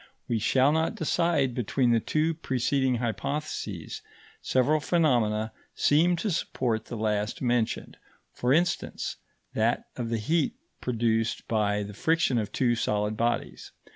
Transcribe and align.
We 0.27 0.39
shall 0.39 0.71
not 0.71 0.95
decide 0.95 1.53
between 1.53 1.91
the 1.91 1.99
two 1.99 2.33
preceding 2.33 2.95
hypotheses; 2.95 4.01
several 4.41 4.79
phenomena 4.79 5.53
seem 5.75 6.15
to 6.15 6.31
support 6.31 6.85
the 6.85 6.97
last 6.97 7.39
mentioned 7.39 7.97
for 8.33 8.51
instance, 8.51 9.17
that 9.53 9.83
of 9.95 10.09
the 10.09 10.17
heat 10.17 10.55
produced 10.81 11.47
by 11.47 11.83
the 11.83 11.93
friction 11.93 12.39
of 12.39 12.51
two 12.51 12.73
solid 12.73 13.15
bodies. 13.15 13.73